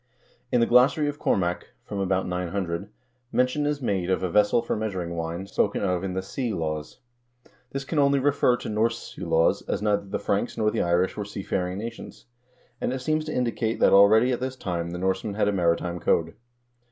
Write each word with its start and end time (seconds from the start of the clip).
In 0.51 0.61
the 0.61 0.65
glossary 0.65 1.07
of 1.07 1.19
Cormac, 1.19 1.75
from 1.83 1.99
about 1.99 2.27
900, 2.27 2.89
mention 3.31 3.67
is 3.67 3.83
made 3.83 4.09
of 4.09 4.23
a 4.23 4.31
vessel 4.31 4.63
for 4.63 4.75
measuring 4.75 5.15
wine, 5.15 5.45
spoken 5.45 5.83
of 5.83 6.03
in 6.03 6.15
the" 6.15 6.23
sea 6.33 6.53
laws." 6.53 7.01
This 7.71 7.83
can 7.83 7.99
only 7.99 8.17
refer 8.17 8.57
to 8.57 8.67
Norse 8.69 9.13
sea 9.13 9.23
laws, 9.23 9.61
as 9.69 9.79
neither 9.79 10.07
the 10.07 10.17
Franks 10.17 10.57
nor 10.57 10.71
the 10.71 10.81
Irish 10.81 11.15
were 11.15 11.23
seafaring 11.23 11.77
nations, 11.77 12.25
and 12.81 12.91
it 12.91 12.97
seems 12.97 13.25
to 13.25 13.31
indi 13.31 13.51
cate 13.51 13.79
that 13.79 13.93
already 13.93 14.31
at 14.31 14.39
this 14.39 14.55
time 14.55 14.89
the 14.89 14.97
Norsemen 14.97 15.35
had 15.35 15.47
a 15.47 15.51
maritime 15.53 15.99
code. 15.99 16.33